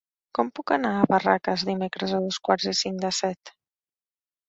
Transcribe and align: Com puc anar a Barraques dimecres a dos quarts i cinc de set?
Com 0.37 0.47
puc 0.59 0.73
anar 0.75 0.93
a 1.01 1.03
Barraques 1.11 1.67
dimecres 1.71 2.17
a 2.21 2.25
dos 2.27 2.43
quarts 2.49 2.69
i 2.75 2.77
cinc 2.83 3.01
de 3.09 3.17
set? 3.23 3.57